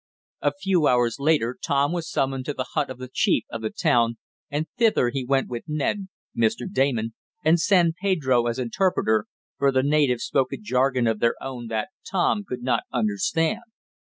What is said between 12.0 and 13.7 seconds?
Tom could not understand.